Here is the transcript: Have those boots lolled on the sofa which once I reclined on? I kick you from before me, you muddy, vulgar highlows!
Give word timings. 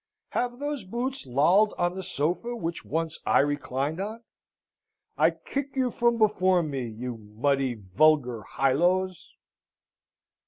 Have 0.29 0.57
those 0.57 0.83
boots 0.83 1.27
lolled 1.27 1.75
on 1.77 1.93
the 1.93 2.01
sofa 2.01 2.55
which 2.55 2.83
once 2.83 3.19
I 3.23 3.37
reclined 3.37 3.99
on? 4.01 4.23
I 5.15 5.29
kick 5.29 5.75
you 5.75 5.91
from 5.91 6.17
before 6.17 6.63
me, 6.63 6.87
you 6.87 7.17
muddy, 7.17 7.75
vulgar 7.75 8.41
highlows! 8.41 9.35